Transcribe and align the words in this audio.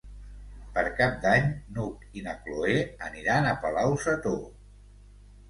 Per 0.77 0.83
Cap 1.01 1.19
d'Any 1.25 1.45
n'Hug 1.75 2.07
i 2.21 2.23
na 2.29 2.33
Cloè 2.47 2.73
aniran 3.09 3.51
a 3.53 3.53
Palau-sator. 3.67 4.43